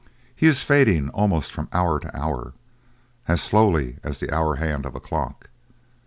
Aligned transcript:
He 0.35 0.47
is 0.47 0.63
fading 0.63 1.09
almost 1.09 1.51
from 1.51 1.69
hour 1.71 1.99
to 1.99 2.17
hour, 2.19 2.53
as 3.27 3.39
slowly 3.39 3.99
as 4.03 4.19
the 4.19 4.33
hour 4.33 4.55
hand 4.55 4.83
of 4.87 4.95
a 4.95 4.99
clock. 4.99 5.51